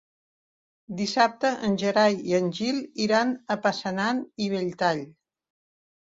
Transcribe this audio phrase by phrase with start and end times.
[0.99, 5.03] Dissabte en Gerai i en Gil iran a Passanant i Belltall.